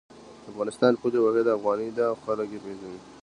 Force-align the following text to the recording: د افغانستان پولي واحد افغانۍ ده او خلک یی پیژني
د 0.43 0.45
افغانستان 0.51 0.93
پولي 1.01 1.19
واحد 1.21 1.55
افغانۍ 1.57 1.89
ده 1.97 2.03
او 2.09 2.15
خلک 2.25 2.47
یی 2.53 2.59
پیژني 2.63 2.97